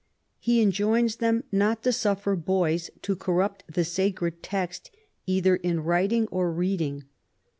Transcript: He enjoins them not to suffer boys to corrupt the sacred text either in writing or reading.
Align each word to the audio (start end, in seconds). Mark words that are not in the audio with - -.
He 0.39 0.63
enjoins 0.63 1.17
them 1.17 1.43
not 1.51 1.83
to 1.83 1.91
suffer 1.91 2.35
boys 2.35 2.89
to 3.03 3.15
corrupt 3.15 3.65
the 3.71 3.85
sacred 3.85 4.41
text 4.41 4.89
either 5.27 5.57
in 5.57 5.81
writing 5.83 6.25
or 6.31 6.51
reading. 6.51 7.03